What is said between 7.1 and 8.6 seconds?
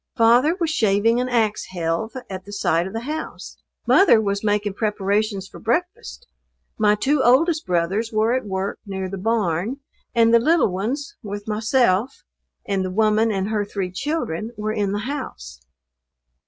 oldest brothers were at